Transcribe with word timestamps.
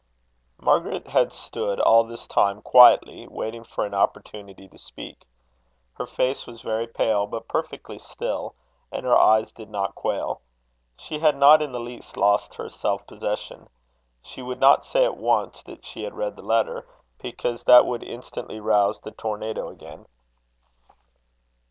Margaret 0.59 1.07
had 1.09 1.31
stood 1.31 1.79
all 1.79 2.03
this 2.03 2.25
time 2.25 2.63
quietly, 2.63 3.27
waiting 3.27 3.63
for 3.63 3.85
an 3.85 3.93
opportunity 3.93 4.67
to 4.67 4.77
speak. 4.79 5.27
Her 5.93 6.07
face 6.07 6.47
was 6.47 6.63
very 6.63 6.87
pale, 6.87 7.27
but 7.27 7.47
perfectly 7.47 7.99
still, 7.99 8.55
and 8.91 9.05
her 9.05 9.15
eyes 9.15 9.51
did 9.51 9.69
not 9.69 9.93
quail. 9.93 10.41
She 10.97 11.19
had 11.19 11.37
not 11.37 11.61
in 11.61 11.71
the 11.71 11.79
least 11.79 12.17
lost 12.17 12.55
her 12.55 12.67
self 12.67 13.05
possession. 13.05 13.69
She 14.23 14.41
would 14.41 14.59
not 14.59 14.83
say 14.83 15.05
at 15.05 15.17
once 15.17 15.61
that 15.61 15.85
she 15.85 16.01
had 16.01 16.15
read 16.15 16.35
the 16.35 16.41
letter, 16.41 16.87
because 17.19 17.65
that 17.65 17.85
would 17.85 18.01
instantly 18.01 18.59
rouse 18.59 18.99
the 19.01 19.11
tornado 19.11 19.69
again. 19.69 20.07